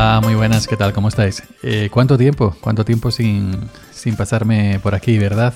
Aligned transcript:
Muy 0.00 0.34
buenas, 0.34 0.66
¿qué 0.66 0.78
tal? 0.78 0.94
¿Cómo 0.94 1.08
estáis? 1.08 1.42
Eh, 1.62 1.90
¿Cuánto 1.92 2.16
tiempo? 2.16 2.56
¿Cuánto 2.62 2.86
tiempo 2.86 3.10
sin, 3.10 3.68
sin 3.92 4.16
pasarme 4.16 4.80
por 4.82 4.94
aquí, 4.94 5.18
verdad? 5.18 5.52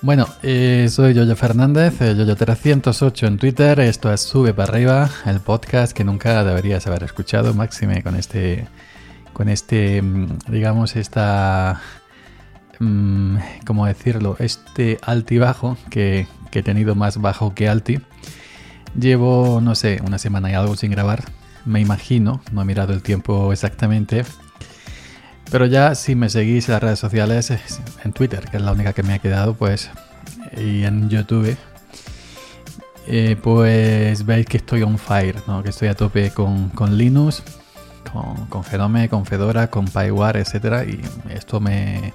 Bueno, 0.00 0.28
eh, 0.44 0.86
soy 0.88 1.12
Yoyo 1.12 1.34
Fernández, 1.34 2.00
eh, 2.00 2.14
Yoyo308 2.14 3.26
en 3.26 3.36
Twitter, 3.36 3.80
esto 3.80 4.12
es 4.12 4.20
Sube 4.20 4.54
para 4.54 4.70
arriba, 4.70 5.10
el 5.26 5.40
podcast 5.40 5.92
que 5.92 6.04
nunca 6.04 6.44
deberías 6.44 6.86
haber 6.86 7.02
escuchado, 7.02 7.52
máxime 7.52 8.04
con 8.04 8.14
este, 8.14 8.68
con 9.32 9.48
este, 9.48 10.00
mm, 10.02 10.38
digamos, 10.46 10.94
esta, 10.94 11.80
mm, 12.78 13.38
¿cómo 13.66 13.86
decirlo? 13.86 14.36
Este 14.38 15.00
altibajo 15.02 15.76
que, 15.90 16.28
que 16.52 16.60
he 16.60 16.62
tenido 16.62 16.94
más 16.94 17.20
bajo 17.20 17.54
que 17.54 17.68
alti. 17.68 18.00
Llevo, 18.96 19.60
no 19.60 19.74
sé, 19.74 20.00
una 20.06 20.18
semana 20.18 20.48
y 20.52 20.54
algo 20.54 20.76
sin 20.76 20.92
grabar, 20.92 21.24
me 21.64 21.80
imagino, 21.80 22.40
no 22.52 22.62
he 22.62 22.64
mirado 22.64 22.92
el 22.92 23.02
tiempo 23.02 23.52
exactamente. 23.52 24.24
Pero 25.50 25.66
ya 25.66 25.94
si 25.94 26.14
me 26.14 26.28
seguís 26.28 26.68
en 26.68 26.72
las 26.74 26.82
redes 26.82 26.98
sociales, 26.98 27.52
en 28.04 28.12
Twitter, 28.12 28.48
que 28.50 28.56
es 28.56 28.62
la 28.62 28.72
única 28.72 28.92
que 28.92 29.02
me 29.02 29.14
ha 29.14 29.18
quedado, 29.18 29.54
pues, 29.54 29.90
y 30.56 30.84
en 30.84 31.08
YouTube, 31.08 31.56
eh, 33.06 33.36
pues 33.42 34.24
veis 34.24 34.46
que 34.46 34.56
estoy 34.56 34.82
on 34.82 34.98
fire, 34.98 35.36
¿no? 35.46 35.62
que 35.62 35.70
estoy 35.70 35.88
a 35.88 35.94
tope 35.94 36.30
con, 36.30 36.70
Linux, 36.96 37.42
con, 38.10 38.46
con 38.46 38.64
Genome, 38.64 39.08
con 39.08 39.26
Fedora, 39.26 39.68
con 39.68 39.84
PyWare, 39.86 40.40
etc. 40.40 40.88
Y 40.88 41.00
esto 41.32 41.60
me, 41.60 42.14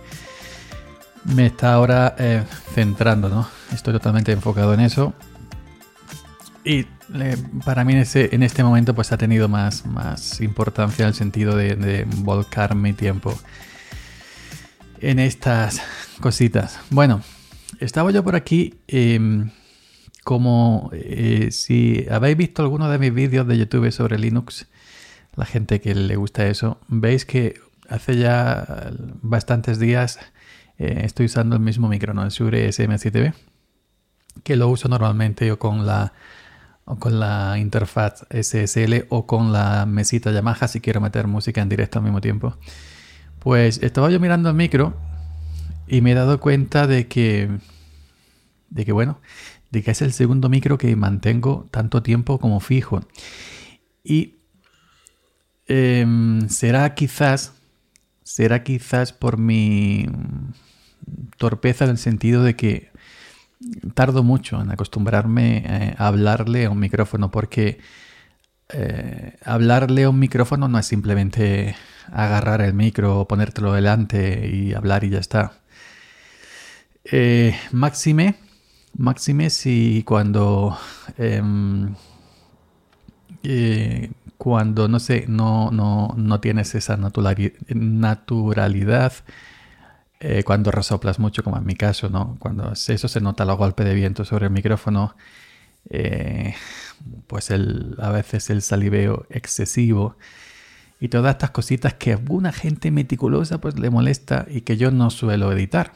me 1.25 1.47
está 1.47 1.73
ahora 1.73 2.15
eh, 2.17 2.43
centrando, 2.73 3.29
¿no? 3.29 3.47
Estoy 3.71 3.93
totalmente 3.93 4.31
enfocado 4.31 4.73
en 4.73 4.79
eso. 4.79 5.13
Y 6.63 6.87
para 7.65 7.83
mí 7.83 7.93
en, 7.93 7.99
ese, 7.99 8.33
en, 8.33 8.43
este 8.43 8.63
momento 8.63 8.93
pues 8.93 9.11
ha 9.11 9.17
tenido 9.17 9.47
más, 9.47 9.85
más 9.85 10.41
importancia 10.41 11.03
en 11.03 11.09
el 11.09 11.15
sentido 11.15 11.55
de, 11.55 12.05
volcar 12.17 12.75
mi 12.75 12.93
tiempo 12.93 13.37
en 14.99 15.19
estas 15.19 15.81
cositas. 16.19 16.79
Bueno, 16.89 17.21
estaba 17.79 18.11
yo 18.11 18.23
por 18.23 18.35
aquí 18.35 18.75
em, 18.87 19.49
como 20.23 20.91
eh, 20.93 21.49
si 21.51 22.05
habéis 22.11 22.37
visto 22.37 22.61
alguno 22.61 22.89
de 22.89 22.99
mis 22.99 23.13
vídeos 23.13 23.47
de 23.47 23.57
YouTube 23.57 23.91
sobre 23.91 24.19
Linux, 24.19 24.67
la 25.35 25.45
gente 25.45 25.79
que 25.79 25.95
le 25.95 26.15
gusta 26.15 26.47
eso, 26.47 26.79
veis 26.87 27.25
que 27.25 27.59
hace 27.87 28.17
ya 28.17 28.91
bastantes 29.21 29.79
días 29.79 30.19
eh, 30.77 31.01
estoy 31.03 31.25
usando 31.25 31.55
el 31.55 31.61
mismo 31.61 31.87
micrófono, 31.87 32.23
el 32.23 32.29
Shure 32.29 32.69
SM7B, 32.69 33.33
que 34.43 34.55
lo 34.55 34.69
uso 34.69 34.87
normalmente 34.87 35.55
con 35.57 35.85
la 35.85 36.13
o 36.89 36.95
con 36.97 37.19
la 37.19 37.59
interfaz 37.59 38.25
SSL 38.31 39.05
o 39.09 39.27
con 39.27 39.53
la 39.53 39.85
mesita 39.85 40.31
Yamaha 40.31 40.67
si 40.67 40.81
quiero 40.81 40.99
meter 40.99 41.27
música 41.27 41.61
en 41.61 41.69
directo 41.69 41.99
al 41.99 42.03
mismo 42.03 42.19
tiempo. 42.19 42.57
Pues 43.37 43.77
estaba 43.83 44.09
yo 44.09 44.19
mirando 44.19 44.49
el 44.49 44.55
micro 44.55 44.97
y 45.87 46.01
me 46.01 46.11
he 46.11 46.15
dado 46.15 46.39
cuenta 46.39 46.87
de 46.87 47.07
que, 47.07 47.47
de 48.71 48.85
que 48.85 48.91
bueno, 48.91 49.21
de 49.69 49.83
que 49.83 49.91
es 49.91 50.01
el 50.01 50.13
segundo 50.13 50.49
micro 50.49 50.79
que 50.79 50.95
mantengo 50.95 51.67
tanto 51.69 52.01
tiempo 52.01 52.39
como 52.39 52.59
fijo. 52.59 53.01
Y 54.03 54.37
em, 55.67 56.49
será 56.49 56.95
quizás, 56.95 57.53
será 58.23 58.63
quizás 58.63 59.13
por 59.13 59.37
mi 59.37 60.07
torpeza 61.37 61.85
en 61.85 61.91
el 61.91 61.97
sentido 61.99 62.41
de 62.41 62.55
que 62.55 62.89
tardo 63.93 64.23
mucho 64.23 64.61
en 64.61 64.71
acostumbrarme 64.71 65.63
eh, 65.65 65.95
a 65.97 66.07
hablarle 66.07 66.65
a 66.65 66.69
un 66.69 66.79
micrófono 66.79 67.31
porque 67.31 67.79
eh, 68.69 69.37
hablarle 69.43 70.03
a 70.03 70.09
un 70.09 70.19
micrófono 70.19 70.67
no 70.67 70.79
es 70.79 70.85
simplemente 70.85 71.75
agarrar 72.11 72.61
el 72.61 72.73
micro, 72.73 73.27
ponértelo 73.27 73.73
delante 73.73 74.47
y 74.47 74.73
hablar 74.73 75.03
y 75.03 75.09
ya 75.09 75.19
está. 75.19 75.53
Eh, 77.03 77.55
máxime, 77.71 78.35
máxime 78.97 79.49
si 79.49 80.03
cuando 80.05 80.77
em, 81.17 81.95
cuando 84.37 84.87
no 84.87 84.99
sé, 84.99 85.25
no, 85.27 85.71
no, 85.71 86.13
no 86.17 86.39
tienes 86.39 86.75
esa 86.75 86.97
naturalidad 86.97 89.13
eh, 90.19 90.43
cuando 90.43 90.71
resoplas 90.71 91.17
mucho, 91.19 91.43
como 91.43 91.57
en 91.57 91.65
mi 91.65 91.75
caso, 91.75 92.09
¿no? 92.09 92.35
Cuando 92.39 92.73
eso 92.73 93.07
se 93.07 93.21
nota 93.21 93.43
el 93.43 93.55
golpe 93.55 93.83
de 93.83 93.93
viento 93.93 94.25
sobre 94.25 94.47
el 94.47 94.51
micrófono, 94.51 95.15
eh, 95.89 96.55
pues 97.27 97.51
el, 97.51 97.95
a 97.99 98.09
veces 98.09 98.49
el 98.49 98.61
saliveo 98.61 99.25
excesivo 99.29 100.17
y 100.99 101.07
todas 101.07 101.31
estas 101.35 101.51
cositas 101.51 101.93
que 101.93 102.11
a 102.11 102.15
alguna 102.15 102.51
gente 102.51 102.91
meticulosa 102.91 103.61
pues 103.61 103.79
le 103.79 103.89
molesta 103.89 104.45
y 104.49 104.61
que 104.61 104.75
yo 104.75 104.91
no 104.91 105.09
suelo 105.09 105.51
editar. 105.53 105.93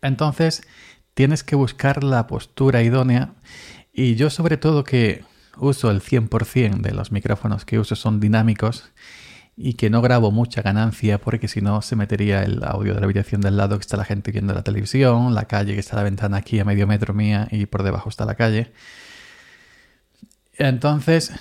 Entonces 0.00 0.62
tienes 1.12 1.44
que 1.44 1.56
buscar 1.56 2.02
la 2.02 2.26
postura 2.26 2.82
idónea 2.82 3.34
y 3.92 4.14
yo 4.14 4.30
sobre 4.30 4.56
todo 4.56 4.84
que 4.84 5.24
uso 5.58 5.90
el 5.90 6.00
100% 6.00 6.80
de 6.80 6.92
los 6.92 7.12
micrófonos 7.12 7.66
que 7.66 7.78
uso 7.78 7.96
son 7.96 8.18
dinámicos 8.18 8.90
y 9.62 9.74
que 9.74 9.90
no 9.90 10.00
grabo 10.00 10.30
mucha 10.30 10.62
ganancia 10.62 11.20
porque 11.20 11.46
si 11.46 11.60
no 11.60 11.82
se 11.82 11.94
metería 11.94 12.42
el 12.42 12.64
audio 12.64 12.94
de 12.94 13.00
la 13.00 13.04
habitación 13.04 13.42
del 13.42 13.58
lado 13.58 13.76
que 13.76 13.82
está 13.82 13.98
la 13.98 14.06
gente 14.06 14.32
viendo 14.32 14.54
la 14.54 14.62
televisión, 14.62 15.34
la 15.34 15.44
calle 15.44 15.74
que 15.74 15.80
está 15.80 15.96
la 15.96 16.02
ventana 16.02 16.38
aquí 16.38 16.58
a 16.58 16.64
medio 16.64 16.86
metro 16.86 17.12
mía 17.12 17.46
y 17.50 17.66
por 17.66 17.82
debajo 17.82 18.08
está 18.08 18.24
la 18.24 18.36
calle. 18.36 18.72
Entonces, 20.56 21.32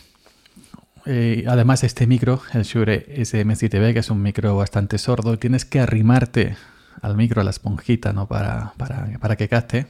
eh, 1.05 1.45
además 1.47 1.85
este 1.85 2.07
micro, 2.07 2.41
el 2.53 2.63
Shure 2.63 3.07
SM7B, 3.23 3.93
que 3.93 3.99
es 3.99 4.09
un 4.09 4.21
micro 4.21 4.53
bastante 4.57 4.97
sordo, 4.97 5.39
tienes 5.39 5.63
que 5.63 5.79
arrimarte 5.79 6.57
al 7.01 7.15
micro, 7.15 7.39
a 7.39 7.45
la 7.45 7.51
esponjita, 7.51 8.11
¿no? 8.11 8.27
Para, 8.27 8.73
para, 8.75 9.17
para 9.19 9.37
que 9.37 9.47
capte. 9.47 9.87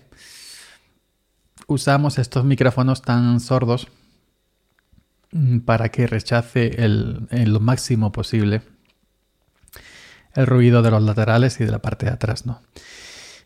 Usamos 1.65 2.19
estos 2.19 2.45
micrófonos 2.45 3.01
tan 3.01 3.39
sordos 3.39 3.87
para 5.65 5.89
que 5.89 6.07
rechace 6.07 6.83
el, 6.83 7.27
en 7.29 7.53
lo 7.53 7.59
máximo 7.59 8.11
posible 8.11 8.61
el 10.35 10.47
ruido 10.47 10.81
de 10.81 10.91
los 10.91 11.03
laterales 11.03 11.59
y 11.59 11.65
de 11.65 11.71
la 11.71 11.79
parte 11.79 12.05
de 12.05 12.11
atrás, 12.11 12.45
¿no? 12.45 12.61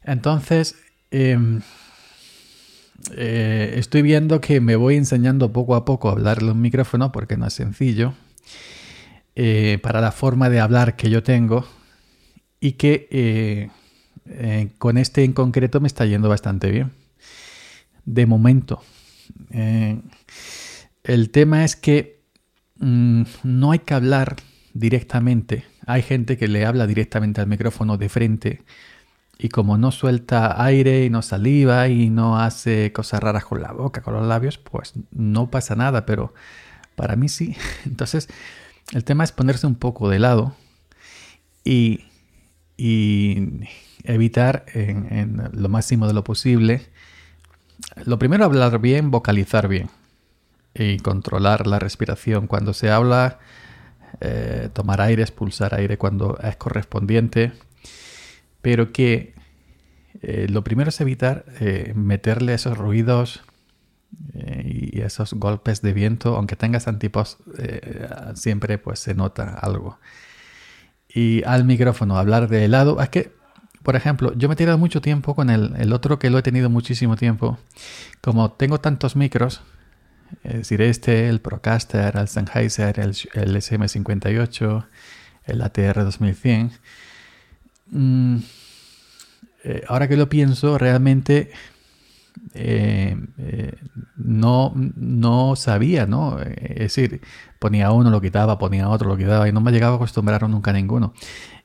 Entonces, 0.03 0.75
em, 1.11 1.61
eh, 3.15 3.75
estoy 3.77 4.01
viendo 4.01 4.41
que 4.41 4.61
me 4.61 4.75
voy 4.75 4.95
enseñando 4.95 5.51
poco 5.51 5.75
a 5.75 5.85
poco 5.85 6.09
a 6.09 6.13
hablarle 6.13 6.51
un 6.51 6.61
micrófono 6.61 7.11
porque 7.11 7.37
no 7.37 7.47
es 7.47 7.53
sencillo 7.53 8.13
eh, 9.35 9.79
para 9.81 10.01
la 10.01 10.11
forma 10.11 10.49
de 10.49 10.59
hablar 10.59 10.95
que 10.95 11.09
yo 11.09 11.23
tengo 11.23 11.65
y 12.59 12.73
que 12.73 13.07
eh, 13.09 14.69
con 14.77 14.97
este 14.97 15.23
en 15.23 15.33
concreto 15.33 15.81
me 15.81 15.87
está 15.87 16.05
yendo 16.05 16.29
bastante 16.29 16.71
bien. 16.71 16.91
De 18.05 18.25
momento. 18.25 18.81
El 21.03 21.31
tema 21.31 21.65
es 21.65 21.75
que 21.75 22.21
mm, 22.79 23.23
no 23.43 23.71
hay 23.71 23.79
que 23.79 23.93
hablar 23.93 24.37
directamente. 24.73 25.65
Hay 25.85 26.01
gente 26.01 26.37
que 26.37 26.47
le 26.47 26.65
habla 26.65 26.87
directamente 26.87 27.41
al 27.41 27.47
micrófono 27.47 27.97
de 27.97 28.09
frente 28.09 28.61
y 29.37 29.49
como 29.49 29.77
no 29.77 29.91
suelta 29.91 30.63
aire 30.63 31.05
y 31.05 31.09
no 31.09 31.21
saliva 31.21 31.89
y 31.89 32.09
no 32.09 32.39
hace 32.39 32.93
cosas 32.93 33.21
raras 33.21 33.45
con 33.45 33.61
la 33.61 33.73
boca, 33.73 34.01
con 34.01 34.13
los 34.13 34.25
labios, 34.25 34.57
pues 34.57 34.93
no 35.11 35.51
pasa 35.51 35.75
nada, 35.75 36.05
pero 36.05 36.33
para 36.95 37.15
mí 37.17 37.27
sí. 37.27 37.55
Entonces, 37.85 38.29
el 38.93 39.03
tema 39.03 39.25
es 39.25 39.33
ponerse 39.33 39.67
un 39.67 39.75
poco 39.75 40.09
de 40.09 40.19
lado 40.19 40.55
y, 41.65 42.05
evitar 44.05 44.65
en, 44.73 45.07
en 45.13 45.49
lo 45.53 45.69
máximo 45.69 46.07
de 46.07 46.13
lo 46.13 46.23
posible. 46.23 46.87
Lo 48.05 48.19
primero, 48.19 48.45
hablar 48.45 48.79
bien, 48.79 49.11
vocalizar 49.11 49.67
bien 49.67 49.89
y 50.75 50.97
controlar 50.99 51.67
la 51.67 51.79
respiración 51.79 52.47
cuando 52.47 52.73
se 52.73 52.89
habla, 52.89 53.39
eh, 54.21 54.69
tomar 54.73 55.01
aire, 55.01 55.21
expulsar 55.21 55.75
aire 55.75 55.97
cuando 55.97 56.37
es 56.41 56.55
correspondiente, 56.55 57.51
pero 58.61 58.91
que 58.91 59.33
eh, 60.21 60.47
lo 60.49 60.63
primero 60.63 60.89
es 60.89 61.01
evitar 61.01 61.45
eh, 61.59 61.93
meterle 61.95 62.53
esos 62.53 62.77
ruidos 62.77 63.41
y 64.63 65.01
esos 65.01 65.33
golpes 65.33 65.81
de 65.81 65.91
viento, 65.91 66.35
aunque 66.35 66.55
tengas 66.55 66.87
antipos, 66.87 67.39
siempre 68.35 68.77
pues 68.77 68.99
se 68.99 69.15
nota 69.15 69.57
algo. 69.59 69.97
Y 71.09 71.43
al 71.45 71.65
micrófono, 71.65 72.17
hablar 72.19 72.47
de 72.47 72.67
lado, 72.67 73.01
es 73.01 73.09
que, 73.09 73.31
por 73.81 73.95
ejemplo, 73.95 74.31
yo 74.35 74.47
me 74.47 74.53
he 74.53 74.55
tirado 74.55 74.77
mucho 74.77 75.01
tiempo 75.01 75.35
con 75.35 75.49
el, 75.49 75.73
el 75.77 75.93
otro 75.93 76.19
que 76.19 76.29
lo 76.29 76.37
he 76.37 76.43
tenido 76.43 76.69
muchísimo 76.69 77.15
tiempo. 77.15 77.57
Como 78.21 78.51
tengo 78.51 78.79
tantos 78.79 79.15
micros, 79.15 79.61
es 80.43 80.53
decir, 80.53 80.81
este, 80.81 81.29
el 81.29 81.41
Procaster, 81.41 82.15
el 82.17 82.27
Sennheiser, 82.27 82.99
el, 82.99 83.13
SM58, 83.13 84.85
el 85.45 85.61
ATR 85.61 86.03
2100. 86.03 86.71
Mm, 87.87 88.37
eh, 89.63 89.83
ahora 89.87 90.07
que 90.07 90.17
lo 90.17 90.29
pienso, 90.29 90.77
realmente 90.77 91.51
eh, 92.53 93.17
eh, 93.37 93.75
no, 94.15 94.73
no 94.75 95.55
sabía, 95.55 96.05
¿no? 96.05 96.39
Es 96.39 96.95
decir, 96.95 97.21
ponía 97.59 97.91
uno, 97.91 98.09
lo 98.09 98.21
quitaba, 98.21 98.57
ponía 98.57 98.89
otro, 98.89 99.09
lo 99.09 99.17
quitaba 99.17 99.47
y 99.47 99.51
no 99.51 99.61
me 99.61 99.71
llegaba 99.71 99.93
a 99.93 99.95
acostumbrar 99.95 100.47
nunca 100.49 100.73
ninguno. 100.73 101.13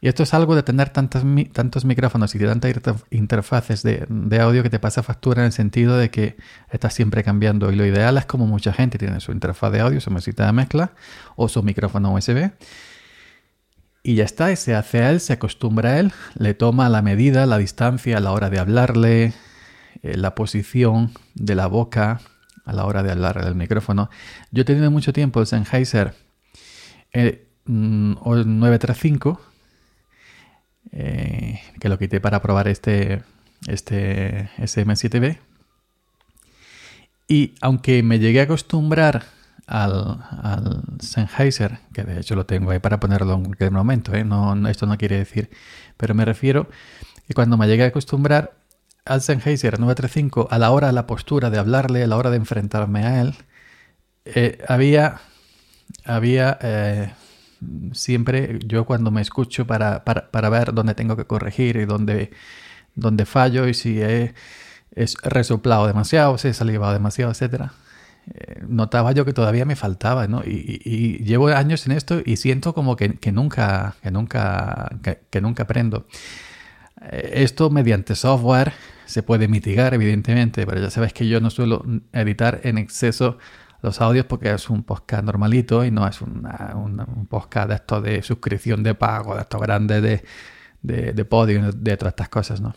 Y 0.01 0.09
esto 0.09 0.23
es 0.23 0.33
algo 0.33 0.55
de 0.55 0.63
tener 0.63 0.91
tantos, 0.91 1.25
tantos 1.53 1.85
micrófonos 1.85 2.35
y 2.35 2.39
tantas 2.39 2.75
interfaces 3.11 3.83
de, 3.83 4.07
audio 4.41 4.63
que 4.63 4.71
te 4.71 4.79
pasa 4.79 5.03
factura 5.03 5.43
en 5.43 5.47
el 5.47 5.53
sentido 5.53 5.97
de 5.97 6.11
que 6.11 6.37
estás 6.71 6.95
siempre 6.95 7.25
cambiando. 7.25 7.73
Y 7.73 7.77
lo 7.77 7.85
ideal 7.85 8.17
es 8.17 8.27
como 8.27 8.47
mucha 8.47 8.73
gente 8.73 8.97
tiene 8.97 9.21
su 9.21 9.33
interfaz 9.33 9.73
de 9.73 9.81
audio, 9.81 10.01
su 10.01 10.11
mesita 10.11 10.47
de 10.47 10.53
mezcla 10.53 10.93
o 11.35 11.49
su 11.49 11.63
micrófono 11.63 12.15
USB. 12.15 12.53
Y 14.05 14.15
ya 14.15 14.25
está, 14.25 14.53
y 14.53 14.57
se 14.57 14.77
hace 14.77 15.03
a 15.03 15.11
él, 15.11 15.21
se 15.21 15.33
acostumbra 15.33 15.91
a 15.91 15.99
él, 15.99 16.13
le 16.39 16.55
toma 16.55 16.89
la 16.89 17.03
medida, 17.03 17.45
la 17.47 17.59
distancia 17.59 18.21
la 18.21 18.31
hora 18.31 18.49
de 18.49 18.61
hablarle, 18.61 19.35
eh, 20.03 20.17
la 20.17 20.35
posición 20.35 21.13
de 21.35 21.55
la 21.55 21.67
boca 21.67 22.21
a 22.65 22.73
la 22.73 22.85
hora 22.85 23.03
de 23.03 23.11
hablar 23.11 23.39
al 23.39 23.55
micrófono. 23.55 24.11
Yo 24.51 24.63
he 24.63 24.65
tenido 24.65 24.91
mucho 24.91 25.13
tiempo 25.13 25.41
el 25.41 25.47
Sennheiser 25.47 26.15
935, 27.65 29.33
mm, 29.33 29.37
eh, 30.93 31.61
que 31.81 31.89
lo 31.89 31.99
quité 31.99 32.21
para 32.21 32.43
probar 32.43 32.69
este, 32.69 33.23
este 33.67 34.51
SM7B. 34.59 35.39
Y 37.27 37.55
aunque 37.61 38.03
me 38.03 38.19
llegué 38.19 38.41
a 38.41 38.45
acostumbrar 38.45 39.25
al, 39.67 40.83
Sennheiser, 41.01 41.79
que 41.93 42.05
de 42.05 42.21
hecho 42.21 42.35
lo 42.35 42.47
tengo 42.47 42.71
ahí 42.71 42.79
para 42.79 43.01
ponerlo 43.01 43.35
en 43.35 43.45
cualquier 43.45 43.71
momento, 43.71 44.15
¿eh? 44.15 44.25
no, 44.25 44.69
esto 44.69 44.87
no 44.87 44.97
quiere 44.97 45.19
decir, 45.19 45.51
pero 45.97 46.15
me 46.15 46.25
refiero 46.25 46.69
que 47.27 47.35
cuando 47.35 47.57
me 47.57 47.67
llegué 47.67 47.85
a 47.85 47.89
acostumbrar 47.89 48.59
al 49.09 49.23
Sennheiser 49.23 49.81
935, 49.81 50.49
a 50.51 50.59
la 50.59 50.71
hora 50.71 50.89
de 50.89 50.93
la 50.93 51.07
postura 51.07 51.51
de 51.51 51.59
hablarle, 51.59 52.05
a 52.05 52.07
la 52.07 52.17
hora 52.17 52.31
de 52.31 52.37
enfrentarme 52.37 53.05
a 53.05 53.21
él, 53.23 53.35
eh, 54.27 54.63
había, 54.69 55.21
había 56.05 56.59
eh, 56.61 57.13
siempre, 57.93 58.59
yo 58.67 58.85
cuando 58.85 59.11
me 59.11 59.23
escucho 59.23 59.67
para, 59.67 60.05
para, 60.05 60.49
ver 60.51 60.75
dónde 60.75 60.95
tengo 60.95 61.17
que 61.17 61.25
corregir 61.25 61.77
y 61.77 61.87
dónde, 61.87 62.31
dónde 62.95 63.25
fallo 63.25 63.67
y 63.67 63.75
si 63.75 64.01
he, 64.03 64.35
resoplado 65.23 65.87
demasiado, 65.87 66.37
si 66.39 66.49
he 66.49 66.55
salivado 66.55 66.93
demasiado, 66.93 67.31
etcétera, 67.31 67.73
eh, 68.35 68.63
notaba 68.67 69.13
yo 69.13 69.25
que 69.25 69.33
todavía 69.33 69.65
me 69.65 69.77
faltaba, 69.77 70.27
¿no? 70.27 70.43
Y, 70.45 71.23
llevo 71.25 71.49
años 71.49 71.87
en 71.87 71.93
esto 71.93 72.21
y 72.25 72.37
siento 72.37 72.75
como 72.75 72.97
que, 72.97 73.15
que 73.15 73.33
nunca, 73.33 73.95
que 74.03 74.11
nunca, 74.11 74.91
que 75.31 75.41
nunca 75.41 75.63
aprendo. 75.63 76.07
Esto 77.11 77.71
mediante 77.71 78.17
software 78.17 78.73
se 79.09 79.23
puede 79.23 79.49
mitigar, 79.49 79.95
evidentemente, 79.95 80.67
pero 80.67 80.81
ya 80.81 80.91
sabes 80.91 81.15
que 81.15 81.27
yo 81.27 81.41
no 81.41 81.49
suelo 81.49 81.83
editar 82.13 82.61
en 82.65 82.77
exceso 82.77 83.39
los 83.81 84.01
audios 84.03 84.27
porque 84.27 84.53
es 84.53 84.69
un 84.69 84.83
podcast 84.83 85.25
normalito 85.25 85.85
y 85.85 85.91
no 85.91 86.07
es 86.07 86.21
un 86.21 87.27
podcast 87.31 87.69
de 87.71 87.75
esto 87.77 88.03
de 88.03 88.23
suscripción 88.23 88.83
de 88.83 88.95
pago, 88.95 89.35
de 89.35 89.43
estos 89.43 89.61
grandes 89.63 90.03
de, 90.03 90.25
de, 90.83 91.13
de 91.15 91.25
podio, 91.25 91.73
de 91.73 91.97
todas 91.97 92.13
estas 92.13 92.29
cosas, 92.29 92.61
¿no? 92.61 92.75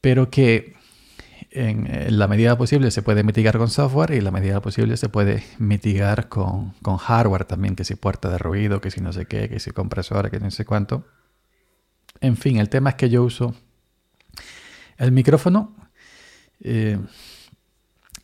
Pero 0.00 0.30
que 0.30 0.74
en, 1.50 2.18
la 2.18 2.26
medida 2.26 2.56
posible 2.56 2.90
se 2.90 3.02
puede 3.02 3.22
mitigar 3.22 3.58
con 3.58 3.68
software 3.68 4.12
y 4.12 4.18
en 4.18 4.24
la 4.24 4.30
medida 4.30 4.62
posible 4.62 4.96
se 4.96 5.10
puede 5.10 5.44
mitigar 5.58 6.30
con, 6.30 6.72
con 6.80 6.96
hardware 6.96 7.44
también, 7.44 7.76
que 7.76 7.84
si 7.84 7.94
puerta 7.94 8.30
de 8.30 8.38
ruido, 8.38 8.80
que 8.80 8.90
si 8.90 9.02
no 9.02 9.12
sé 9.12 9.26
qué, 9.26 9.50
que 9.50 9.60
si 9.60 9.70
compresor, 9.70 10.30
que 10.30 10.40
no 10.40 10.50
sé 10.50 10.64
cuánto. 10.64 11.04
En 12.22 12.38
fin, 12.38 12.56
el 12.56 12.70
tema 12.70 12.90
es 12.90 12.96
que 12.96 13.10
yo 13.10 13.22
uso 13.22 13.54
el 15.00 15.12
micrófono, 15.12 15.74
eh, 16.62 16.98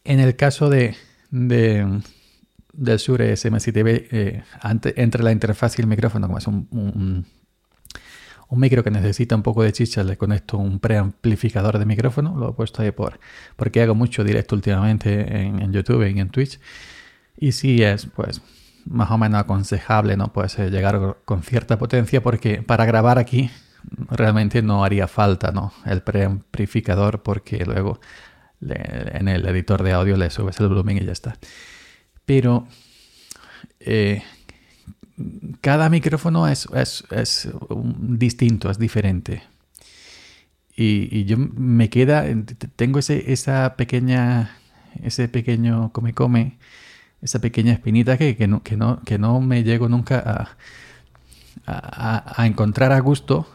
en 0.04 0.20
el 0.20 0.36
caso 0.36 0.68
de, 0.68 0.94
del 1.30 2.02
Shure 2.98 3.32
SM7B, 3.32 4.08
eh, 4.10 4.42
entre 4.96 5.22
la 5.22 5.32
interfaz 5.32 5.78
y 5.78 5.82
el 5.82 5.88
micrófono, 5.88 6.26
como 6.26 6.38
es 6.38 6.46
un, 6.46 6.68
un, 6.70 7.26
micro 8.60 8.84
que 8.84 8.90
necesita 8.90 9.34
un 9.34 9.42
poco 9.42 9.62
de 9.62 9.72
chicha, 9.72 10.04
le 10.04 10.18
conecto 10.18 10.58
un 10.58 10.78
preamplificador 10.78 11.78
de 11.78 11.86
micrófono, 11.86 12.36
lo 12.36 12.50
he 12.50 12.52
puesto 12.52 12.82
ahí 12.82 12.90
por, 12.90 13.18
porque 13.56 13.80
hago 13.80 13.94
mucho 13.94 14.22
directo 14.22 14.54
últimamente 14.54 15.40
en, 15.40 15.72
YouTube 15.72 16.06
y 16.06 16.20
en 16.20 16.28
Twitch. 16.28 16.60
Y 17.38 17.52
sí 17.52 17.82
es, 17.82 18.06
pues, 18.06 18.42
más 18.84 19.10
o 19.10 19.18
menos 19.18 19.40
aconsejable, 19.40 20.16
¿no? 20.16 20.32
Puede 20.32 20.70
llegar 20.70 21.16
con 21.24 21.42
cierta 21.42 21.78
potencia 21.78 22.22
porque 22.22 22.62
para 22.62 22.84
grabar 22.84 23.18
aquí 23.18 23.50
realmente 24.10 24.62
no 24.62 24.84
haría 24.84 25.08
falta 25.08 25.52
¿no? 25.52 25.72
el 25.84 26.02
preamplificador 26.02 27.22
porque 27.22 27.64
luego 27.64 28.00
en 28.60 29.28
el 29.28 29.46
editor 29.46 29.82
de 29.82 29.92
audio 29.92 30.16
le 30.16 30.30
subes 30.30 30.58
el 30.60 30.68
volumen 30.68 30.98
y 30.98 31.04
ya 31.04 31.12
está. 31.12 31.36
Pero 32.24 32.66
eh, 33.80 34.22
cada 35.60 35.88
micrófono 35.88 36.48
es, 36.48 36.68
es, 37.10 37.48
distinto, 37.98 38.70
es 38.70 38.78
diferente. 38.78 39.42
Y, 40.76 41.24
yo 41.24 41.36
me 41.38 41.88
queda, 41.88 42.26
tengo 42.76 42.98
ese, 42.98 43.32
esa 43.32 43.76
pequeña, 43.76 44.58
ese 45.02 45.28
pequeño 45.28 45.90
come 45.92 46.12
come, 46.12 46.58
esa 47.22 47.40
pequeña 47.40 47.72
espinita 47.72 48.18
que, 48.18 48.36
que, 48.36 48.46
no, 48.46 48.62
que, 48.62 48.76
no, 48.76 49.00
que 49.02 49.18
no 49.18 49.40
me 49.40 49.64
llego 49.64 49.88
nunca 49.88 50.18
a, 50.18 51.72
a, 51.72 52.42
a 52.42 52.46
encontrar 52.46 52.92
a 52.92 53.00
gusto 53.00 53.48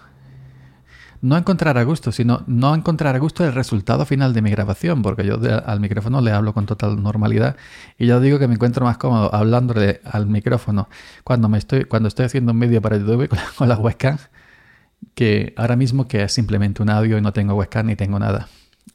no 1.22 1.38
encontrar 1.38 1.78
a 1.78 1.84
gusto, 1.84 2.12
sino 2.12 2.44
no 2.48 2.74
encontrar 2.74 3.16
a 3.16 3.20
gusto 3.20 3.46
el 3.46 3.54
resultado 3.54 4.06
final 4.06 4.34
de 4.34 4.42
mi 4.42 4.50
grabación, 4.50 5.02
porque 5.02 5.26
yo 5.26 5.40
al 5.66 5.80
micrófono 5.80 6.20
le 6.22 6.32
hablo 6.32 6.54
con 6.54 6.66
total 6.66 7.02
normalidad 7.02 7.56
y 7.98 8.08
yo 8.08 8.20
digo 8.20 8.40
que 8.40 8.48
me 8.48 8.56
encuentro 8.56 8.86
más 8.86 8.98
cómodo 8.98 9.34
hablándole 9.34 10.02
al 10.04 10.26
micrófono 10.26 10.90
cuando 11.24 11.48
me 11.50 11.58
estoy 11.58 11.86
cuando 11.86 12.08
estoy 12.08 12.26
haciendo 12.26 12.52
un 12.52 12.60
vídeo 12.60 12.82
para 12.82 12.98
YouTube 12.98 13.30
con 13.56 13.70
la, 13.70 13.78
webcam 13.78 14.18
que 15.16 15.54
ahora 15.58 15.76
mismo 15.76 16.08
que 16.08 16.24
es 16.24 16.32
simplemente 16.32 16.82
un 16.82 16.90
audio 16.90 17.18
y 17.18 17.22
no 17.22 17.34
tengo 17.34 17.54
webcam 17.56 17.88
ni 17.88 17.96
tengo 17.96 18.20
nada. 18.20 18.48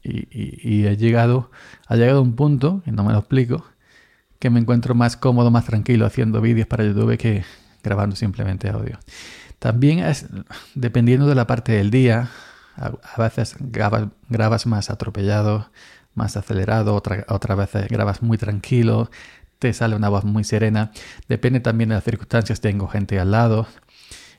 Y, 0.03 0.85
he 0.85 0.95
llegado, 0.97 1.51
ha 1.87 1.95
llegado 1.95 2.21
un 2.21 2.35
punto, 2.35 2.81
y 2.85 2.91
no 2.91 3.03
me 3.03 3.11
lo 3.11 3.19
explico, 3.19 3.65
que 4.39 4.49
me 4.49 4.59
encuentro 4.59 4.95
más 4.95 5.17
cómodo, 5.17 5.51
más 5.51 5.65
tranquilo 5.65 6.05
haciendo 6.05 6.39
vídeos 6.39 6.67
para 6.67 6.85
YouTube 6.85 7.17
que 7.17 7.43
grabando 7.83 8.15
simplemente 8.15 8.69
audio. 8.69 8.99
También 9.59 9.99
es, 9.99 10.27
dependiendo 10.75 11.27
de 11.27 11.35
la 11.35 11.47
parte 11.47 11.71
del 11.71 11.89
día, 11.89 12.29
a, 12.75 13.21
veces 13.21 13.55
grabas, 13.59 14.65
más 14.67 14.89
atropellado, 14.89 15.71
más 16.13 16.37
acelerado, 16.37 16.95
otra, 16.95 17.25
otras 17.29 17.57
veces 17.57 17.87
grabas 17.89 18.21
muy 18.21 18.37
tranquilo, 18.37 19.09
te 19.59 19.73
sale 19.73 19.95
una 19.95 20.09
voz 20.09 20.23
muy 20.25 20.43
serena. 20.43 20.91
Depende 21.27 21.59
también 21.59 21.89
de 21.89 21.95
las 21.95 22.03
circunstancias, 22.03 22.61
tengo 22.61 22.87
gente 22.87 23.19
al 23.19 23.31
lado. 23.31 23.67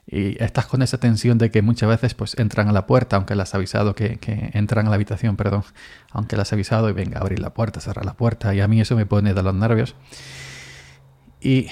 Y 0.07 0.43
estás 0.43 0.67
con 0.67 0.81
esa 0.81 0.99
tensión 0.99 1.37
de 1.37 1.51
que 1.51 1.61
muchas 1.61 1.89
veces 1.89 2.15
pues 2.15 2.39
entran 2.39 2.69
a 2.69 2.73
la 2.73 2.87
puerta, 2.87 3.17
aunque 3.17 3.35
las 3.35 3.51
has 3.51 3.57
avisado 3.57 3.95
que, 3.95 4.19
que, 4.19 4.51
entran 4.55 4.87
a 4.87 4.91
la 4.91 4.95
habitación, 4.95 5.37
perdón, 5.37 5.65
aunque 6.13 6.37
las 6.37 6.49
has 6.49 6.55
avisado 6.55 6.89
y 6.89 6.93
venga 6.93 7.21
abrir 7.21 7.41
la 7.41 7.53
puerta, 7.53 7.81
cerrar 7.81 8.07
la 8.07 8.15
puerta, 8.15 8.55
y 8.55 8.61
a 8.61 8.69
mí 8.69 8.81
eso 8.81 8.97
me 8.97 9.05
pone 9.05 9.35
de 9.35 9.43
los 9.43 9.55
nervios. 9.55 9.97
Y 11.41 11.69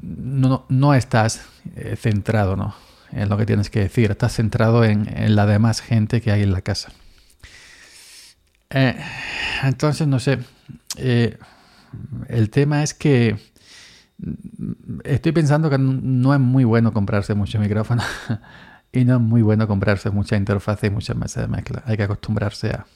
no, 0.00 0.64
no 0.68 0.94
estás 0.94 1.44
eh, 1.76 1.96
centrado 1.96 2.56
¿no? 2.56 2.74
en 3.12 3.28
lo 3.28 3.36
que 3.36 3.46
tienes 3.46 3.70
que 3.70 3.80
decir, 3.80 4.10
estás 4.10 4.34
centrado 4.34 4.84
en, 4.84 5.06
la 5.34 5.46
demás 5.46 5.80
gente 5.80 6.20
que 6.20 6.32
hay 6.32 6.42
en 6.42 6.52
la 6.52 6.62
casa. 6.62 6.92
Eh, 8.70 8.96
entonces, 9.62 10.08
no 10.08 10.18
sé, 10.18 10.38
eh, 10.96 11.38
el 12.28 12.50
tema 12.50 12.82
es 12.82 12.94
que 12.94 13.36
estoy 15.04 15.32
pensando 15.32 15.68
que 15.68 15.78
no 15.78 16.32
es 16.32 16.40
muy 16.40 16.64
bueno 16.64 16.92
comprarse 16.92 17.34
mucho 17.34 17.58
micrófono 17.58 18.02
y 18.92 19.04
no 19.04 19.16
es 19.16 19.20
muy 19.20 19.42
bueno 19.42 19.68
comprarse 19.68 20.10
mucha 20.10 20.36
interfaz 20.36 20.82
y 20.84 20.90
muchas 20.90 21.16
mesas 21.16 21.44
de 21.44 21.48
mezcla. 21.48 21.82
Hay 21.86 21.96
que 21.96 22.04
acostumbrarse 22.04 22.70
a, 22.70 22.86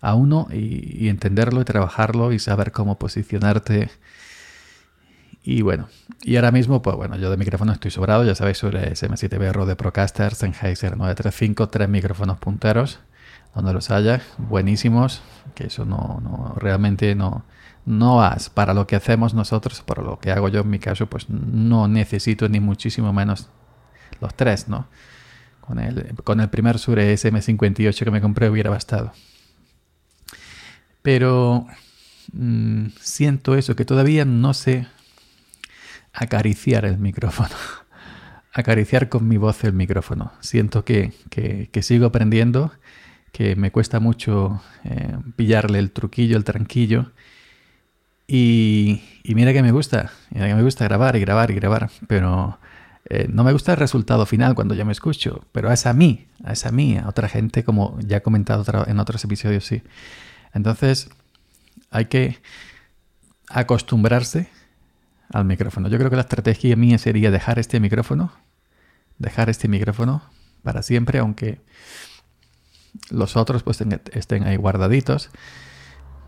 a 0.00 0.14
uno 0.14 0.48
y, 0.50 1.04
y, 1.04 1.08
entenderlo 1.08 1.60
y 1.60 1.64
trabajarlo 1.64 2.32
y 2.32 2.40
saber 2.40 2.72
cómo 2.72 2.98
posicionarte 2.98 3.90
y 5.44 5.62
bueno, 5.62 5.88
y 6.22 6.36
ahora 6.36 6.52
mismo, 6.52 6.82
pues 6.82 6.96
bueno, 6.96 7.16
yo 7.16 7.28
de 7.28 7.36
micrófono 7.36 7.72
estoy 7.72 7.90
sobrado, 7.90 8.24
ya 8.24 8.34
sabéis, 8.36 8.58
sobre 8.58 8.92
SM7B 8.92 9.64
de 9.66 9.76
Procaster, 9.76 10.34
Sennheiser 10.34 10.96
935, 10.96 11.68
tres 11.68 11.88
micrófonos 11.88 12.38
punteros, 12.38 13.00
donde 13.52 13.72
los 13.72 13.90
haya, 13.90 14.22
buenísimos, 14.38 15.20
que 15.56 15.66
eso 15.66 15.84
no, 15.84 16.20
no 16.22 16.54
realmente 16.56 17.16
no, 17.16 17.44
no 17.84 18.16
vas 18.16 18.50
para 18.50 18.72
lo 18.72 18.86
que 18.86 18.94
hacemos 18.94 19.34
nosotros, 19.34 19.82
para 19.82 20.02
lo 20.02 20.20
que 20.20 20.30
hago 20.30 20.48
yo 20.48 20.60
en 20.60 20.70
mi 20.70 20.78
caso, 20.78 21.06
pues 21.06 21.28
no 21.28 21.88
necesito 21.88 22.48
ni 22.48 22.60
muchísimo 22.60 23.12
menos 23.12 23.48
los 24.20 24.34
tres, 24.34 24.68
¿no? 24.68 24.86
Con 25.60 25.80
el, 25.80 26.14
con 26.22 26.40
el 26.40 26.50
primer 26.50 26.78
Sure 26.78 27.12
SM58 27.14 28.04
que 28.04 28.10
me 28.12 28.20
compré 28.20 28.48
hubiera 28.48 28.70
bastado. 28.70 29.12
Pero 31.02 31.66
mm, 32.32 32.86
siento 33.00 33.56
eso, 33.56 33.74
que 33.74 33.84
todavía 33.84 34.24
no 34.24 34.54
sé 34.54 34.86
acariciar 36.12 36.84
el 36.84 36.98
micrófono. 36.98 37.54
acariciar 38.52 39.08
con 39.08 39.26
mi 39.26 39.36
voz 39.36 39.64
el 39.64 39.72
micrófono. 39.72 40.32
Siento 40.40 40.84
que, 40.84 41.12
sigo 41.80 42.06
aprendiendo, 42.06 42.72
que 43.32 43.56
me 43.56 43.70
cuesta 43.72 43.98
mucho 43.98 44.62
eh, 44.84 45.16
pillarle 45.36 45.78
el 45.78 45.90
truquillo, 45.90 46.36
el 46.36 46.44
tranquillo. 46.44 47.12
Y, 48.26 49.02
mira 49.24 49.52
que 49.52 49.62
me 49.62 49.72
gusta, 49.72 50.12
mira 50.30 50.48
que 50.48 50.54
me 50.54 50.62
gusta 50.62 50.84
grabar 50.84 51.16
y 51.16 51.20
grabar 51.20 51.50
y 51.50 51.54
grabar, 51.54 51.90
pero 52.06 52.58
eh, 53.08 53.26
no 53.28 53.44
me 53.44 53.52
gusta 53.52 53.72
el 53.72 53.78
resultado 53.78 54.26
final 54.26 54.54
cuando 54.54 54.74
yo 54.74 54.84
me 54.84 54.92
escucho, 54.92 55.44
pero 55.52 55.72
es 55.72 55.86
a 55.86 55.92
mí, 55.92 56.26
es 56.46 56.64
a 56.66 56.72
mí, 56.72 56.96
a 56.96 57.08
otra 57.08 57.28
gente, 57.28 57.64
como 57.64 57.98
ya 58.00 58.18
he 58.18 58.22
comentado 58.22 58.64
en 58.86 59.00
otros 59.00 59.24
episodios, 59.24 59.64
sí. 59.64 59.82
Entonces, 60.54 61.08
hay 61.90 62.06
que 62.06 62.38
acostumbrarse 63.48 64.48
al 65.30 65.44
micrófono. 65.44 65.88
Yo 65.88 65.98
creo 65.98 66.10
que 66.10 66.16
la 66.16 66.22
estrategia 66.22 66.76
mía 66.76 66.98
sería 66.98 67.30
dejar 67.30 67.58
este 67.58 67.80
micrófono, 67.80 68.32
dejar 69.18 69.50
este 69.50 69.68
micrófono 69.68 70.22
para 70.62 70.82
siempre, 70.82 71.18
aunque 71.18 71.60
los 73.10 73.36
otros 73.36 73.62
pues 73.62 73.82
estén 74.12 74.44
ahí 74.44 74.56
guardaditos. 74.56 75.30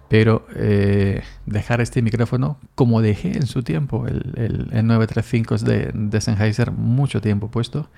Pero 0.09 0.47
eh, 0.55 1.23
dejar 1.47 1.81
este 1.81 2.03
micrófono 2.03 2.59
como 2.75 3.01
dejé 3.01 3.37
en 3.37 3.47
su 3.47 3.63
tiempo 3.63 4.07
el, 4.07 4.33
el, 4.37 4.87
935 4.87 5.59
de, 5.59 5.91
de 5.95 6.21
Sennheiser 6.21 6.71
mucho 6.71 7.21
tiempo 7.21 7.51
puesto, 7.51 7.91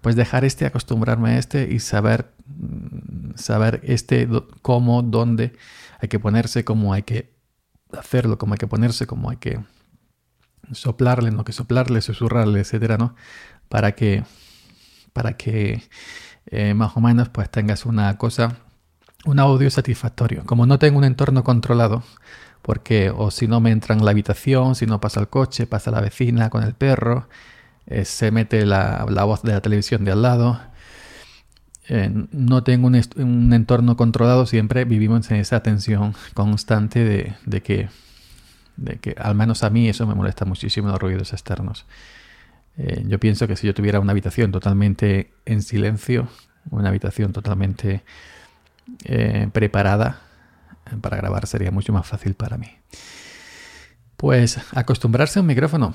pues 0.00 0.16
dejar 0.16 0.44
este, 0.44 0.66
acostumbrarme 0.66 1.30
a 1.30 1.38
este 1.38 1.72
y 1.72 1.78
saber, 1.78 2.32
mm, 2.46 3.36
saber 3.36 3.80
este 3.84 4.28
cómo, 4.60 5.02
dónde 5.02 5.52
hay 6.00 6.08
que 6.08 6.18
ponerse, 6.18 6.64
cómo 6.64 6.92
hay 6.92 7.04
que 7.04 7.32
hacerlo, 7.96 8.36
cómo 8.36 8.54
hay 8.54 8.58
que 8.58 8.66
ponerse, 8.66 9.06
cómo 9.06 9.30
hay 9.30 9.36
que 9.36 9.60
soplarle, 10.72 11.30
no 11.30 11.44
que 11.44 11.52
soplarle, 11.52 12.00
susurrarle, 12.00 12.60
etcétera, 12.60 12.98
¿no? 12.98 13.14
Para 13.68 13.92
que, 13.92 14.24
para 15.12 15.36
que 15.36 15.82
eh, 16.46 16.74
más 16.74 16.96
o 16.96 17.00
menos 17.00 17.28
pues 17.28 17.50
tengas 17.50 17.86
una 17.86 18.16
cosa, 18.18 18.56
un 19.24 19.38
audio 19.38 19.70
satisfactorio. 19.70 20.44
Como 20.44 20.66
no 20.66 20.78
tengo 20.78 20.98
un 20.98 21.04
entorno 21.04 21.44
controlado, 21.44 22.02
porque 22.62 23.10
o 23.10 23.30
si 23.30 23.48
no 23.48 23.60
me 23.60 23.70
entra 23.70 23.94
en 23.94 24.04
la 24.04 24.12
habitación, 24.12 24.74
si 24.74 24.86
no 24.86 25.00
pasa 25.00 25.20
el 25.20 25.28
coche, 25.28 25.66
pasa 25.66 25.90
la 25.90 26.00
vecina 26.00 26.50
con 26.50 26.62
el 26.62 26.74
perro, 26.74 27.28
eh, 27.86 28.04
se 28.04 28.30
mete 28.30 28.64
la, 28.66 29.04
voz 29.24 29.42
de 29.42 29.52
la 29.52 29.60
televisión 29.60 30.04
de 30.04 30.12
al 30.12 30.22
lado. 30.22 30.60
Eh, 31.88 32.10
no 32.30 32.62
tengo 32.62 32.86
un, 32.86 33.52
entorno 33.52 33.96
controlado, 33.96 34.46
siempre 34.46 34.84
vivimos 34.84 35.30
en 35.30 35.38
esa 35.38 35.62
tensión 35.62 36.14
constante 36.34 37.04
de, 37.04 37.34
de, 37.44 37.62
que, 37.62 37.88
de 38.76 38.96
que, 38.96 39.14
al 39.18 39.34
menos 39.34 39.62
a 39.62 39.70
mí, 39.70 39.88
eso 39.88 40.06
me 40.06 40.14
molesta 40.14 40.44
muchísimo 40.44 40.88
los 40.88 40.98
ruidos 40.98 41.32
externos. 41.32 41.86
Eh, 42.78 43.04
yo 43.06 43.20
pienso 43.20 43.46
que 43.46 43.56
si 43.56 43.66
yo 43.66 43.74
tuviera 43.74 44.00
una 44.00 44.12
habitación 44.12 44.50
totalmente 44.50 45.32
en 45.44 45.62
silencio, 45.62 46.28
una 46.70 46.88
habitación 46.88 47.32
totalmente 47.32 48.02
eh, 49.04 49.48
preparada 49.52 50.20
eh, 50.90 50.96
para 51.00 51.16
grabar 51.16 51.46
sería 51.46 51.70
mucho 51.70 51.92
más 51.92 52.06
fácil 52.06 52.34
para 52.34 52.56
mí. 52.56 52.68
Pues 54.16 54.58
acostumbrarse 54.74 55.38
a 55.38 55.42
un 55.42 55.48
micrófono. 55.48 55.94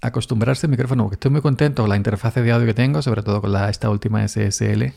Acostumbrarse 0.00 0.66
al 0.66 0.70
micrófono, 0.70 1.04
porque 1.04 1.14
estoy 1.14 1.30
muy 1.30 1.40
contento 1.40 1.82
con 1.82 1.90
la 1.90 1.96
interfaz 1.96 2.34
de 2.34 2.52
audio 2.52 2.66
que 2.66 2.74
tengo, 2.74 3.02
sobre 3.02 3.22
todo 3.22 3.40
con 3.40 3.52
la, 3.52 3.68
esta 3.68 3.88
última 3.88 4.26
SSL. 4.26 4.92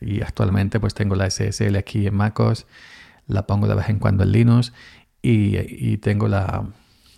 Y 0.00 0.22
actualmente 0.22 0.78
pues 0.78 0.94
tengo 0.94 1.14
la 1.14 1.30
SSL 1.30 1.76
aquí 1.76 2.06
en 2.06 2.14
MacOS, 2.14 2.66
la 3.26 3.46
pongo 3.46 3.66
de 3.66 3.74
vez 3.74 3.88
en 3.88 3.98
cuando 3.98 4.24
en 4.24 4.32
Linux 4.32 4.72
y 5.22 5.98
tengo 5.98 6.28
la, 6.28 6.64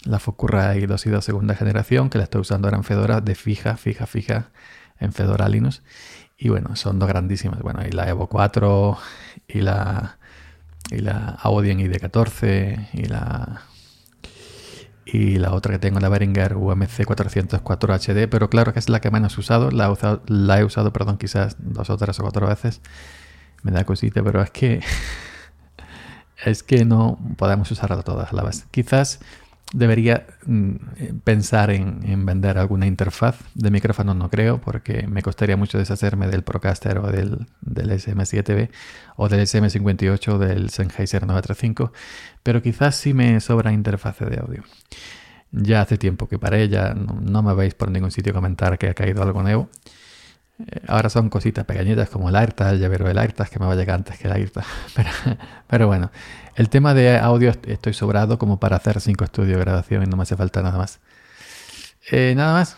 la 0.04 0.18
Focusrite 0.18 0.86
2 0.86 1.06
y 1.06 1.10
2 1.10 1.24
segunda 1.24 1.54
generación, 1.54 2.10
que 2.10 2.18
la 2.18 2.24
estoy 2.24 2.40
usando 2.40 2.68
ahora 2.68 2.78
en 2.78 2.84
Fedora 2.84 3.20
de 3.20 3.34
fija, 3.34 3.76
fija, 3.76 4.06
fija 4.06 4.50
en 4.98 5.12
Fedora 5.12 5.48
Linux. 5.48 5.82
Y 6.36 6.48
bueno, 6.48 6.74
son 6.76 6.98
dos 6.98 7.08
grandísimas. 7.08 7.60
Bueno, 7.60 7.86
y 7.86 7.92
la 7.92 8.08
Evo 8.08 8.28
4 8.28 8.98
y 9.48 9.60
la, 9.60 10.18
y 10.90 10.98
la 10.98 11.38
Audien 11.42 11.78
ID14 11.78 12.88
y 12.92 13.04
la 13.04 13.62
y 15.04 15.36
la 15.38 15.52
otra 15.52 15.72
que 15.72 15.78
tengo, 15.78 15.98
la 16.00 16.08
Behringer 16.08 16.56
UMC 16.56 17.04
404 17.04 17.94
HD, 17.94 18.28
pero 18.28 18.48
claro 18.48 18.72
que 18.72 18.78
es 18.78 18.88
la 18.88 19.00
que 19.00 19.10
menos 19.10 19.36
he 19.36 19.40
usado. 19.40 19.70
He 19.70 19.88
usado, 19.90 20.22
la 20.26 20.60
he 20.60 20.64
usado 20.64 20.92
perdón, 20.92 21.18
quizás 21.18 21.56
dos 21.58 21.90
o 21.90 21.96
tres 21.96 22.18
o 22.18 22.22
cuatro 22.22 22.46
veces. 22.46 22.80
Me 23.62 23.72
da 23.72 23.84
cosita, 23.84 24.22
pero 24.22 24.42
es 24.42 24.50
que 24.50 24.80
es 26.44 26.62
que 26.62 26.84
no 26.84 27.18
podemos 27.36 27.70
usarla 27.70 28.02
todas 28.02 28.32
a 28.32 28.36
la 28.36 28.42
vez. 28.42 28.66
Quizás 28.70 29.20
debería 29.72 30.26
mm, 30.46 30.74
pensar 31.24 31.70
en, 31.70 32.26
vender 32.26 32.58
alguna 32.58 32.86
interfaz 32.86 33.38
de 33.54 33.70
micrófono, 33.70 34.14
no 34.14 34.30
creo, 34.30 34.60
porque 34.60 35.06
me 35.06 35.22
costaría 35.22 35.56
mucho 35.56 35.78
deshacerme 35.78 36.28
del 36.28 36.42
Procaster 36.42 36.98
o 36.98 37.10
del, 37.10 37.46
del 37.60 37.90
SM7B 37.90 38.70
o 39.16 39.28
del 39.28 39.40
SM58 39.40 40.28
o 40.28 40.38
del 40.38 40.70
Sennheiser 40.70 41.26
935, 41.26 41.92
pero 42.42 42.62
quizás 42.62 42.96
sí 42.96 43.14
me 43.14 43.40
sobra 43.40 43.72
interfaz 43.72 44.18
de 44.20 44.38
audio. 44.38 44.62
Ya 45.52 45.82
hace 45.82 45.98
tiempo 45.98 46.28
que 46.28 46.38
para 46.38 46.58
ella 46.58 46.94
no, 46.94 47.42
me 47.42 47.54
veis 47.54 47.74
por 47.74 47.90
ningún 47.90 48.10
sitio 48.10 48.32
comentar 48.32 48.78
que 48.78 48.88
ha 48.88 48.94
caído 48.94 49.22
algo 49.22 49.42
nuevo. 49.42 49.68
Ahora 50.88 51.08
son 51.08 51.28
cositas 51.28 51.64
pequeñitas 51.64 52.08
como 52.08 52.28
el 52.28 52.36
AirTag, 52.36 52.74
el 52.74 52.80
llavero 52.80 53.06
del 53.06 53.18
AirTag 53.18 53.48
que 53.48 53.58
me 53.58 53.66
va 53.66 53.72
a 53.72 53.76
llegar 53.76 53.96
antes 53.96 54.18
que 54.18 54.28
el 54.28 54.34
AirTag. 54.34 54.64
Pero, 54.94 55.10
pero 55.66 55.86
bueno, 55.86 56.10
el 56.54 56.68
tema 56.68 56.94
de 56.94 57.18
audio 57.18 57.52
estoy 57.66 57.94
sobrado 57.94 58.38
como 58.38 58.60
para 58.60 58.76
hacer 58.76 59.00
cinco 59.00 59.24
estudios 59.24 59.56
de 59.56 59.64
grabación 59.64 60.02
y 60.02 60.06
no 60.06 60.16
me 60.16 60.24
hace 60.24 60.36
falta 60.36 60.62
nada 60.62 60.78
más. 60.78 61.00
Eh, 62.10 62.34
nada 62.36 62.52
más. 62.52 62.76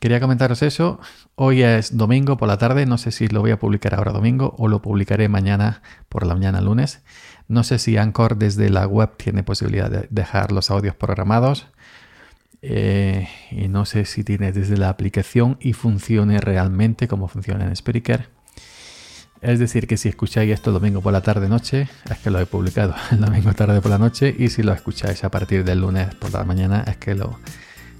Quería 0.00 0.20
comentaros 0.20 0.62
eso. 0.62 1.00
Hoy 1.34 1.62
es 1.62 1.96
domingo 1.96 2.36
por 2.36 2.48
la 2.48 2.58
tarde. 2.58 2.84
No 2.84 2.98
sé 2.98 3.10
si 3.10 3.28
lo 3.28 3.40
voy 3.40 3.52
a 3.52 3.58
publicar 3.58 3.94
ahora 3.94 4.12
domingo 4.12 4.54
o 4.58 4.68
lo 4.68 4.82
publicaré 4.82 5.30
mañana 5.30 5.80
por 6.10 6.26
la 6.26 6.34
mañana 6.34 6.60
lunes. 6.60 7.02
No 7.48 7.64
sé 7.64 7.78
si 7.78 7.96
Anchor 7.96 8.36
desde 8.36 8.68
la 8.68 8.86
web 8.86 9.16
tiene 9.16 9.42
posibilidad 9.42 9.90
de 9.90 10.06
dejar 10.10 10.52
los 10.52 10.70
audios 10.70 10.94
programados. 10.94 11.68
Eh, 12.66 13.28
y 13.50 13.68
no 13.68 13.84
sé 13.84 14.06
si 14.06 14.24
tiene 14.24 14.50
desde 14.50 14.78
la 14.78 14.88
aplicación 14.88 15.58
y 15.60 15.74
funcione 15.74 16.40
realmente 16.40 17.08
como 17.08 17.28
funciona 17.28 17.66
en 17.66 17.76
Spreaker. 17.76 18.30
Es 19.42 19.58
decir, 19.58 19.86
que 19.86 19.98
si 19.98 20.08
escucháis 20.08 20.50
esto 20.50 20.72
domingo 20.72 21.02
por 21.02 21.12
la 21.12 21.20
tarde 21.20 21.50
noche, 21.50 21.90
es 22.10 22.18
que 22.20 22.30
lo 22.30 22.40
he 22.40 22.46
publicado 22.46 22.94
el 23.10 23.20
domingo 23.20 23.52
tarde 23.52 23.82
por 23.82 23.90
la 23.90 23.98
noche. 23.98 24.34
Y 24.38 24.48
si 24.48 24.62
lo 24.62 24.72
escucháis 24.72 25.24
a 25.24 25.30
partir 25.30 25.62
del 25.62 25.82
lunes 25.82 26.14
por 26.14 26.32
la 26.32 26.42
mañana, 26.44 26.84
es 26.86 26.96
que 26.96 27.14
lo, 27.14 27.38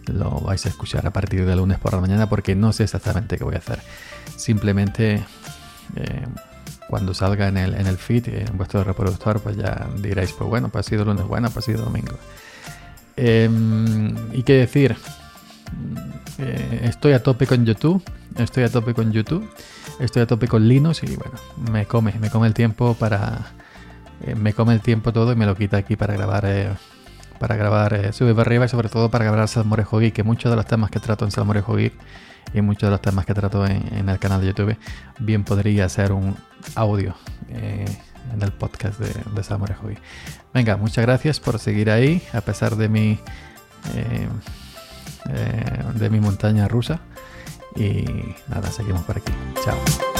lo 0.06 0.40
vais 0.40 0.64
a 0.64 0.70
escuchar 0.70 1.06
a 1.06 1.12
partir 1.12 1.44
del 1.44 1.58
lunes 1.58 1.78
por 1.78 1.92
la 1.92 2.00
mañana 2.00 2.30
porque 2.30 2.54
no 2.54 2.72
sé 2.72 2.84
exactamente 2.84 3.36
qué 3.36 3.44
voy 3.44 3.56
a 3.56 3.58
hacer. 3.58 3.80
Simplemente 4.34 5.22
eh, 5.96 6.26
cuando 6.88 7.12
salga 7.12 7.48
en 7.48 7.58
el, 7.58 7.74
en 7.74 7.86
el 7.86 7.98
feed, 7.98 8.28
en 8.28 8.56
vuestro 8.56 8.82
reproductor, 8.82 9.40
pues 9.40 9.58
ya 9.58 9.88
diréis, 9.98 10.32
pues 10.32 10.48
bueno, 10.48 10.70
pues 10.70 10.86
ha 10.86 10.88
sido 10.88 11.04
lunes, 11.04 11.26
bueno, 11.26 11.50
pues 11.50 11.68
ha 11.68 11.72
sido 11.72 11.84
domingo. 11.84 12.16
Em, 13.16 14.14
y 14.32 14.42
qué 14.42 14.54
decir, 14.54 14.96
eh, 16.38 16.80
estoy 16.84 17.12
a 17.12 17.22
tope 17.22 17.46
con 17.46 17.64
YouTube, 17.64 18.02
estoy 18.38 18.64
a 18.64 18.68
tope 18.68 18.94
con 18.94 19.12
YouTube 19.12 19.48
estoy 20.00 20.22
a 20.22 20.26
tope 20.26 20.48
con 20.48 20.66
Linux 20.66 21.02
y 21.02 21.16
bueno, 21.16 21.34
me 21.70 21.86
come, 21.86 22.12
me 22.20 22.30
come 22.30 22.46
el 22.46 22.54
tiempo 22.54 22.94
para... 22.94 23.52
Eh, 24.22 24.34
me 24.34 24.52
come 24.52 24.72
el 24.74 24.80
tiempo 24.80 25.12
todo 25.12 25.32
y 25.32 25.36
me 25.36 25.46
lo 25.46 25.56
quita 25.56 25.76
aquí 25.76 25.96
para 25.96 26.14
grabar... 26.14 26.44
Eh, 26.46 26.70
para 27.38 27.56
grabar 27.56 28.12
Sube 28.12 28.32
para 28.32 28.42
arriba 28.42 28.64
y 28.64 28.68
sobre 28.68 28.88
todo 28.88 29.10
para 29.10 29.24
grabar 29.24 29.48
Salmorejo 29.48 29.98
Geek, 29.98 30.14
que 30.14 30.22
muchos 30.22 30.50
de 30.50 30.56
los 30.56 30.66
temas 30.66 30.90
que 30.90 31.00
trato 31.00 31.24
en 31.24 31.32
Salmorejo 31.32 31.74
Geek 31.74 31.92
y 32.54 32.60
muchos 32.62 32.86
de 32.86 32.92
los 32.92 33.02
temas 33.02 33.26
que 33.26 33.34
trato 33.34 33.66
en, 33.66 34.08
el 34.08 34.18
canal 34.18 34.40
de 34.40 34.46
YouTube, 34.46 34.76
bien 35.18 35.42
podría 35.42 35.88
ser 35.88 36.12
un 36.12 36.36
audio 36.76 37.16
en 38.32 38.42
el 38.42 38.52
podcast 38.52 38.98
de, 38.98 39.08
de 39.08 39.42
Geek. 39.42 40.00
Venga, 40.52 40.76
muchas 40.76 41.04
gracias 41.04 41.40
por 41.40 41.58
seguir 41.58 41.90
ahí, 41.90 42.22
a 42.32 42.40
pesar 42.40 42.76
de 42.76 42.88
mi, 42.88 43.18
de 45.94 46.10
mi 46.10 46.20
montaña 46.20 46.68
rusa. 46.68 47.00
Y 47.76 48.04
nada, 48.48 48.70
seguimos 48.70 49.02
por 49.02 49.16
aquí. 49.16 49.32
Chao. 49.64 50.13